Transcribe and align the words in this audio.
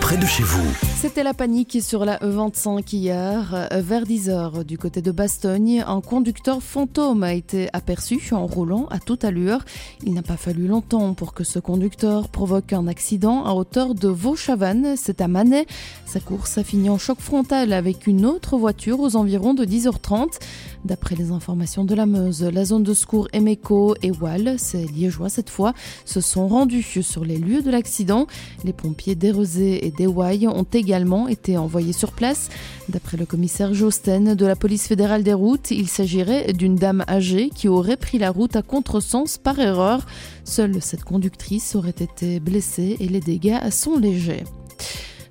près 0.00 0.16
de 0.16 0.26
chez 0.26 0.42
vous. 0.42 0.72
C'était 1.00 1.22
la 1.22 1.32
panique 1.32 1.78
sur 1.80 2.04
la 2.04 2.18
E25 2.18 2.94
hier. 2.94 3.68
Vers 3.72 4.04
10h 4.04 4.64
du 4.64 4.76
côté 4.76 5.00
de 5.00 5.10
Bastogne, 5.10 5.82
un 5.86 6.02
conducteur 6.02 6.62
fantôme 6.62 7.22
a 7.22 7.32
été 7.32 7.70
aperçu 7.72 8.20
en 8.34 8.46
roulant 8.46 8.86
à 8.90 8.98
toute 8.98 9.24
allure. 9.24 9.64
Il 10.04 10.12
n'a 10.12 10.20
pas 10.20 10.36
fallu 10.36 10.66
longtemps 10.66 11.14
pour 11.14 11.32
que 11.32 11.42
ce 11.42 11.58
conducteur 11.58 12.28
provoque 12.28 12.74
un 12.74 12.86
accident 12.86 13.46
à 13.46 13.54
hauteur 13.54 13.94
de 13.94 14.08
Vauchavannes. 14.08 14.94
C'est 14.98 15.22
à 15.22 15.26
Manet. 15.26 15.64
Sa 16.04 16.20
course 16.20 16.58
a 16.58 16.64
fini 16.64 16.90
en 16.90 16.98
choc 16.98 17.18
frontal 17.18 17.72
avec 17.72 18.06
une 18.06 18.26
autre 18.26 18.58
voiture 18.58 19.00
aux 19.00 19.16
environs 19.16 19.54
de 19.54 19.64
10h30. 19.64 20.38
D'après 20.84 21.14
les 21.14 21.30
informations 21.30 21.84
de 21.84 21.94
la 21.94 22.04
Meuse, 22.04 22.42
la 22.42 22.66
zone 22.66 22.82
de 22.82 22.92
secours 22.92 23.28
Emeco 23.32 23.94
et 24.02 24.10
Wall, 24.10 24.56
c'est 24.58 24.84
liégeois 24.84 25.30
cette 25.30 25.50
fois, 25.50 25.72
se 26.04 26.20
sont 26.20 26.46
rendus 26.46 26.82
sur 26.82 27.24
les 27.24 27.38
lieux 27.38 27.62
de 27.62 27.70
l'accident. 27.70 28.26
Les 28.64 28.72
pompiers 28.74 29.14
d'Erezé 29.14 29.86
et 29.86 29.90
d'Ewaï 29.90 30.46
ont 30.46 30.64
également 30.64 30.89
été 31.28 31.56
envoyés 31.56 31.92
sur 31.92 32.12
place. 32.12 32.48
D'après 32.88 33.16
le 33.16 33.26
commissaire 33.26 33.74
Josten 33.74 34.34
de 34.34 34.46
la 34.46 34.56
police 34.56 34.86
fédérale 34.86 35.22
des 35.22 35.34
routes, 35.34 35.70
il 35.70 35.88
s'agirait 35.88 36.52
d'une 36.52 36.76
dame 36.76 37.04
âgée 37.08 37.50
qui 37.54 37.68
aurait 37.68 37.96
pris 37.96 38.18
la 38.18 38.30
route 38.30 38.56
à 38.56 38.62
contresens 38.62 39.38
par 39.38 39.58
erreur. 39.58 40.06
Seule 40.44 40.80
cette 40.80 41.04
conductrice 41.04 41.74
aurait 41.74 41.90
été 41.90 42.40
blessée 42.40 42.96
et 43.00 43.08
les 43.08 43.20
dégâts 43.20 43.70
sont 43.70 43.98
légers. 43.98 44.44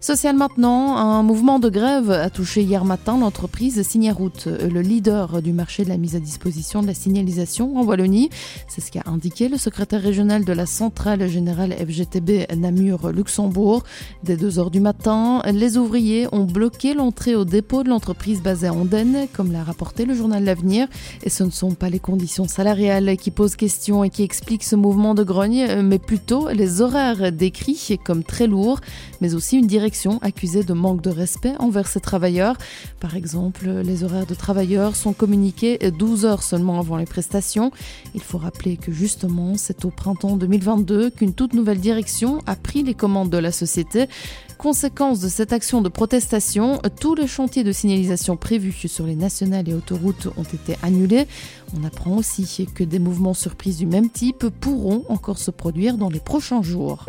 Social 0.01 0.37
maintenant, 0.37 0.95
un 0.95 1.23
mouvement 1.23 1.59
de 1.59 1.69
grève 1.69 2.09
a 2.09 2.29
touché 2.29 2.61
hier 2.61 2.85
matin 2.85 3.17
l'entreprise 3.19 3.81
Signaroute, 3.81 4.45
le 4.47 4.79
leader 4.79 5.41
du 5.41 5.51
marché 5.51 5.83
de 5.83 5.89
la 5.89 5.97
mise 5.97 6.15
à 6.15 6.21
disposition 6.21 6.81
de 6.81 6.87
la 6.87 6.93
signalisation 6.93 7.77
en 7.77 7.83
Wallonie. 7.83 8.29
C'est 8.69 8.79
ce 8.79 8.91
qu'a 8.91 9.03
indiqué 9.07 9.49
le 9.49 9.57
secrétaire 9.57 10.01
régional 10.01 10.45
de 10.45 10.53
la 10.53 10.65
centrale 10.65 11.27
générale 11.27 11.73
FGTB 11.73 12.47
Namur-Luxembourg. 12.55 13.83
Dès 14.23 14.37
2 14.37 14.57
heures 14.57 14.71
du 14.71 14.79
matin, 14.79 15.41
les 15.51 15.77
ouvriers 15.77 16.27
ont 16.31 16.45
bloqué 16.45 16.93
l'entrée 16.93 17.35
au 17.35 17.43
dépôt 17.43 17.83
de 17.83 17.89
l'entreprise 17.89 18.41
basée 18.41 18.67
à 18.67 18.73
Andenne, 18.73 19.27
comme 19.33 19.51
l'a 19.51 19.65
rapporté 19.65 20.05
le 20.05 20.13
journal 20.13 20.45
L'Avenir. 20.45 20.87
Et 21.23 21.29
ce 21.29 21.43
ne 21.43 21.51
sont 21.51 21.71
pas 21.71 21.89
les 21.89 21.99
conditions 21.99 22.47
salariales 22.47 23.17
qui 23.17 23.31
posent 23.31 23.57
question 23.57 24.05
et 24.05 24.09
qui 24.09 24.23
expliquent 24.23 24.63
ce 24.63 24.77
mouvement 24.77 25.13
de 25.13 25.25
grogne, 25.25 25.81
mais 25.81 25.99
plutôt 25.99 26.47
les 26.47 26.79
horaires 26.79 27.33
décrits 27.33 27.99
comme 28.05 28.23
très 28.23 28.47
lourds, 28.47 28.79
mais 29.19 29.33
aussi 29.33 29.57
une 29.57 29.67
direction 29.67 29.88
accusée 30.21 30.63
de 30.63 30.73
manque 30.73 31.01
de 31.01 31.09
respect 31.09 31.53
envers 31.59 31.87
ses 31.87 31.99
travailleurs. 31.99 32.57
Par 32.99 33.15
exemple, 33.15 33.69
les 33.69 34.03
horaires 34.03 34.25
de 34.25 34.35
travailleurs 34.35 34.95
sont 34.95 35.13
communiqués 35.13 35.79
12 35.91 36.25
heures 36.25 36.43
seulement 36.43 36.79
avant 36.79 36.97
les 36.97 37.05
prestations. 37.05 37.71
Il 38.13 38.21
faut 38.21 38.37
rappeler 38.37 38.77
que 38.77 38.91
justement, 38.91 39.55
c'est 39.57 39.85
au 39.85 39.89
printemps 39.89 40.37
2022 40.37 41.09
qu'une 41.09 41.33
toute 41.33 41.53
nouvelle 41.53 41.79
direction 41.79 42.39
a 42.45 42.55
pris 42.55 42.83
les 42.83 42.93
commandes 42.93 43.29
de 43.29 43.37
la 43.37 43.51
société. 43.51 44.07
Conséquence 44.57 45.21
de 45.21 45.29
cette 45.29 45.53
action 45.53 45.81
de 45.81 45.87
protestation, 45.87 46.81
tous 46.99 47.15
les 47.15 47.27
chantiers 47.27 47.63
de 47.63 47.71
signalisation 47.71 48.35
prévus 48.35 48.73
sur 48.89 49.05
les 49.05 49.15
nationales 49.15 49.69
et 49.69 49.73
autoroutes 49.73 50.27
ont 50.35 50.43
été 50.43 50.75
annulés. 50.83 51.27
On 51.79 51.85
apprend 51.85 52.17
aussi 52.17 52.67
que 52.73 52.83
des 52.83 52.99
mouvements 52.99 53.33
surprises 53.33 53.77
du 53.77 53.85
même 53.85 54.09
type 54.09 54.47
pourront 54.59 55.05
encore 55.07 55.37
se 55.37 55.51
produire 55.51 55.97
dans 55.97 56.09
les 56.09 56.19
prochains 56.19 56.61
jours. 56.61 57.05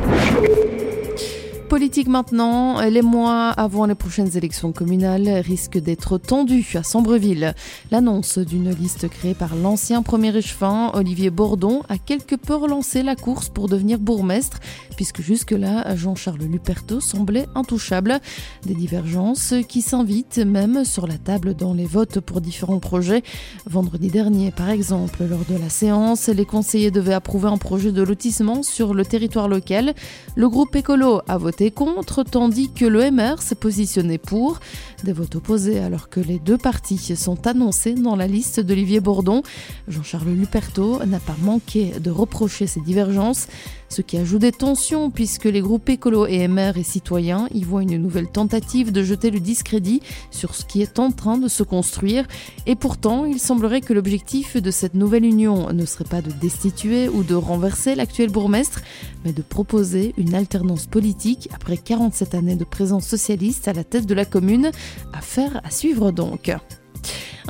Politique 1.70 2.08
maintenant, 2.08 2.80
les 2.80 3.00
mois 3.00 3.50
avant 3.50 3.86
les 3.86 3.94
prochaines 3.94 4.36
élections 4.36 4.72
communales 4.72 5.28
risquent 5.28 5.78
d'être 5.78 6.18
tendus 6.18 6.66
à 6.74 6.82
Sambreville. 6.82 7.54
L'annonce 7.92 8.38
d'une 8.38 8.70
liste 8.70 9.08
créée 9.08 9.34
par 9.34 9.54
l'ancien 9.54 10.02
premier 10.02 10.36
échevin, 10.36 10.90
Olivier 10.94 11.30
Bordon, 11.30 11.82
a 11.88 11.96
quelque 11.96 12.34
peu 12.34 12.56
relancé 12.56 13.04
la 13.04 13.14
course 13.14 13.50
pour 13.50 13.68
devenir 13.68 14.00
bourgmestre, 14.00 14.58
puisque 14.96 15.22
jusque-là, 15.22 15.94
Jean-Charles 15.94 16.42
Luperto 16.42 16.98
semblait 16.98 17.46
intouchable. 17.54 18.18
Des 18.66 18.74
divergences 18.74 19.54
qui 19.68 19.80
s'invitent 19.80 20.38
même 20.38 20.84
sur 20.84 21.06
la 21.06 21.18
table 21.18 21.54
dans 21.54 21.72
les 21.72 21.86
votes 21.86 22.18
pour 22.18 22.40
différents 22.40 22.80
projets. 22.80 23.22
Vendredi 23.66 24.08
dernier, 24.08 24.50
par 24.50 24.70
exemple, 24.70 25.22
lors 25.24 25.44
de 25.48 25.56
la 25.56 25.68
séance, 25.68 26.26
les 26.26 26.46
conseillers 26.46 26.90
devaient 26.90 27.14
approuver 27.14 27.48
un 27.48 27.58
projet 27.58 27.92
de 27.92 28.02
lotissement 28.02 28.64
sur 28.64 28.92
le 28.92 29.04
territoire 29.04 29.46
local. 29.46 29.94
Le 30.34 30.48
groupe 30.48 30.74
écolo 30.74 31.20
a 31.28 31.38
voté 31.38 31.59
contre, 31.68 32.22
tandis 32.22 32.72
que 32.72 32.86
le 32.86 33.10
MR 33.10 33.42
s'est 33.42 33.54
positionné 33.54 34.16
pour. 34.16 34.60
Des 35.04 35.12
votes 35.12 35.36
opposés 35.36 35.78
alors 35.78 36.08
que 36.08 36.20
les 36.20 36.38
deux 36.38 36.56
partis 36.56 36.96
sont 37.16 37.46
annoncés 37.46 37.92
dans 37.92 38.16
la 38.16 38.26
liste 38.26 38.60
d'Olivier 38.60 39.00
Bourdon. 39.00 39.42
Jean-Charles 39.86 40.30
Luperto 40.30 41.04
n'a 41.04 41.20
pas 41.20 41.36
manqué 41.42 41.92
de 42.00 42.10
reprocher 42.10 42.66
ces 42.66 42.80
divergences, 42.80 43.46
ce 43.90 44.02
qui 44.02 44.16
ajoute 44.16 44.40
des 44.40 44.52
tensions 44.52 45.10
puisque 45.10 45.44
les 45.44 45.60
groupes 45.60 45.88
écolo 45.88 46.26
et 46.26 46.46
MR 46.48 46.76
et 46.76 46.82
citoyens 46.82 47.46
y 47.52 47.64
voient 47.64 47.82
une 47.82 47.98
nouvelle 47.98 48.28
tentative 48.28 48.92
de 48.92 49.02
jeter 49.02 49.30
le 49.30 49.40
discrédit 49.40 50.00
sur 50.30 50.54
ce 50.54 50.64
qui 50.64 50.80
est 50.80 50.98
en 50.98 51.10
train 51.10 51.36
de 51.36 51.48
se 51.48 51.62
construire. 51.62 52.26
Et 52.66 52.76
pourtant, 52.76 53.24
il 53.24 53.38
semblerait 53.38 53.80
que 53.80 53.92
l'objectif 53.92 54.56
de 54.56 54.70
cette 54.70 54.94
nouvelle 54.94 55.24
union 55.24 55.72
ne 55.72 55.84
serait 55.84 56.04
pas 56.04 56.22
de 56.22 56.30
destituer 56.30 57.08
ou 57.08 57.24
de 57.24 57.34
renverser 57.34 57.94
l'actuel 57.94 58.30
bourgmestre, 58.30 58.80
mais 59.24 59.32
de 59.32 59.42
proposer 59.42 60.14
une 60.16 60.34
alternance 60.34 60.86
politique 60.86 61.48
après 61.52 61.76
47 61.76 62.34
années 62.34 62.56
de 62.56 62.64
présence 62.64 63.06
socialiste 63.06 63.68
à 63.68 63.72
la 63.72 63.84
tête 63.84 64.06
de 64.06 64.14
la 64.14 64.24
commune. 64.24 64.70
Affaire 65.12 65.60
à 65.64 65.70
suivre 65.70 66.12
donc. 66.12 66.52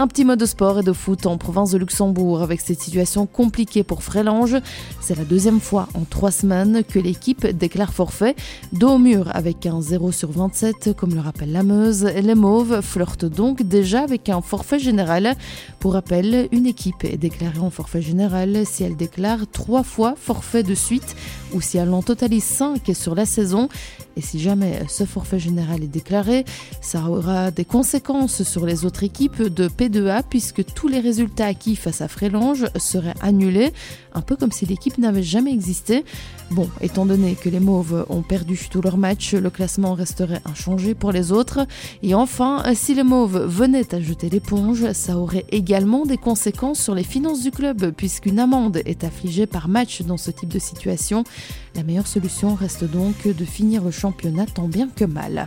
Un 0.00 0.06
petit 0.06 0.24
mot 0.24 0.34
de 0.34 0.46
sport 0.46 0.78
et 0.78 0.82
de 0.82 0.94
foot 0.94 1.26
en 1.26 1.36
province 1.36 1.72
de 1.72 1.76
Luxembourg 1.76 2.40
avec 2.40 2.62
cette 2.62 2.80
situation 2.80 3.26
compliquée 3.26 3.82
pour 3.82 4.02
Frélange. 4.02 4.56
C'est 4.98 5.14
la 5.14 5.26
deuxième 5.26 5.60
fois 5.60 5.90
en 5.92 6.04
trois 6.08 6.30
semaines 6.30 6.82
que 6.88 6.98
l'équipe 6.98 7.46
déclare 7.46 7.92
forfait. 7.92 8.34
Dos 8.72 8.92
au 8.92 8.98
mur 8.98 9.28
avec 9.34 9.66
un 9.66 9.82
0 9.82 10.10
sur 10.10 10.30
27, 10.30 10.94
comme 10.96 11.14
le 11.14 11.20
rappelle 11.20 11.52
la 11.52 11.64
Meuse. 11.64 12.04
Les 12.04 12.34
Mauves 12.34 12.80
flirtent 12.80 13.26
donc 13.26 13.62
déjà 13.62 14.00
avec 14.00 14.30
un 14.30 14.40
forfait 14.40 14.78
général. 14.78 15.36
Pour 15.80 15.94
rappel, 15.94 16.46
une 16.52 16.66
équipe 16.66 17.04
est 17.04 17.16
déclarée 17.16 17.58
en 17.58 17.70
forfait 17.70 18.02
général 18.02 18.66
si 18.66 18.84
elle 18.84 18.96
déclare 18.96 19.50
trois 19.50 19.82
fois 19.82 20.14
forfait 20.14 20.62
de 20.62 20.74
suite 20.74 21.16
ou 21.54 21.62
si 21.62 21.78
elle 21.78 21.94
en 21.94 22.02
totalise 22.02 22.44
5 22.44 22.82
sur 22.92 23.14
la 23.14 23.24
saison. 23.24 23.70
Et 24.14 24.20
si 24.20 24.40
jamais 24.40 24.82
ce 24.88 25.04
forfait 25.04 25.38
général 25.38 25.82
est 25.82 25.88
déclaré, 25.88 26.44
ça 26.82 27.08
aura 27.08 27.50
des 27.50 27.64
conséquences 27.64 28.42
sur 28.42 28.66
les 28.66 28.84
autres 28.84 29.04
équipes 29.04 29.42
de 29.42 29.68
P2A 29.68 30.22
puisque 30.28 30.62
tous 30.74 30.86
les 30.86 31.00
résultats 31.00 31.46
acquis 31.46 31.76
face 31.76 32.02
à 32.02 32.08
Frélange 32.08 32.66
seraient 32.76 33.14
annulés, 33.22 33.72
un 34.12 34.20
peu 34.20 34.36
comme 34.36 34.52
si 34.52 34.66
l'équipe 34.66 34.98
n'avait 34.98 35.22
jamais 35.22 35.52
existé. 35.52 36.04
Bon, 36.50 36.68
étant 36.82 37.06
donné 37.06 37.36
que 37.36 37.48
les 37.48 37.60
Mauves 37.60 38.04
ont 38.10 38.22
perdu 38.22 38.58
tous 38.70 38.82
leurs 38.82 38.98
matchs, 38.98 39.32
le 39.34 39.48
classement 39.48 39.94
resterait 39.94 40.42
inchangé 40.44 40.94
pour 40.94 41.12
les 41.12 41.32
autres. 41.32 41.66
Et 42.02 42.12
enfin, 42.14 42.64
si 42.74 42.94
les 42.94 43.04
Mauves 43.04 43.46
venaient 43.46 43.94
à 43.94 44.00
jeter 44.00 44.28
l'éponge, 44.28 44.92
ça 44.92 45.16
aurait 45.16 45.46
également 45.50 45.69
des 45.70 46.16
conséquences 46.16 46.80
sur 46.80 46.96
les 46.96 47.04
finances 47.04 47.42
du 47.42 47.52
club 47.52 47.92
puisqu'une 47.92 48.40
amende 48.40 48.82
est 48.86 49.04
affligée 49.04 49.46
par 49.46 49.68
match 49.68 50.02
dans 50.02 50.16
ce 50.16 50.32
type 50.32 50.48
de 50.48 50.58
situation. 50.58 51.22
La 51.76 51.84
meilleure 51.84 52.08
solution 52.08 52.56
reste 52.56 52.82
donc 52.82 53.28
de 53.28 53.44
finir 53.44 53.84
le 53.84 53.92
championnat 53.92 54.46
tant 54.46 54.66
bien 54.66 54.88
que 54.88 55.04
mal. 55.04 55.46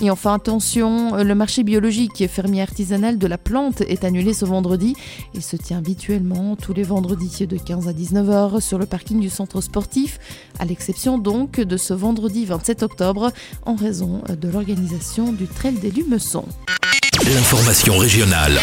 Et 0.00 0.10
enfin, 0.10 0.34
attention, 0.34 1.16
le 1.16 1.34
marché 1.34 1.62
biologique 1.62 2.28
fermier 2.28 2.60
artisanal 2.60 3.16
de 3.16 3.26
la 3.26 3.38
plante 3.38 3.80
est 3.80 4.04
annulé 4.04 4.34
ce 4.34 4.44
vendredi. 4.44 4.94
Il 5.32 5.42
se 5.42 5.56
tient 5.56 5.78
habituellement 5.78 6.54
tous 6.54 6.74
les 6.74 6.82
vendredis 6.82 7.46
de 7.46 7.56
15 7.56 7.88
à 7.88 7.92
19h 7.92 8.60
sur 8.60 8.78
le 8.78 8.84
parking 8.84 9.18
du 9.18 9.30
centre 9.30 9.62
sportif, 9.62 10.20
à 10.58 10.66
l'exception 10.66 11.16
donc 11.16 11.58
de 11.58 11.76
ce 11.78 11.94
vendredi 11.94 12.44
27 12.44 12.82
octobre 12.82 13.32
en 13.64 13.76
raison 13.76 14.20
de 14.28 14.48
l'organisation 14.48 15.32
du 15.32 15.46
Trail 15.46 15.78
des 15.80 15.90
Lumeçons. 15.90 16.44
L'information 17.34 17.98
régionale 17.98 18.58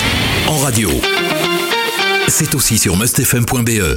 en 0.47 0.57
radio. 0.57 0.89
C'est 2.27 2.55
aussi 2.55 2.79
sur 2.79 2.97
mustfm.be. 2.97 3.93